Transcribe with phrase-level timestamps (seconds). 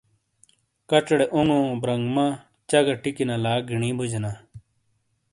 [0.89, 2.25] کچیڑے اونگو، برانگمہ
[2.69, 4.31] ،چاہ گہ ٹِیکی نَلا گِینی بوجینا۔